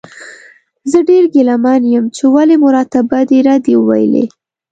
[0.91, 4.25] زه ډېر ګیله من یم چې ولې مو راته بدې ردې وویلې.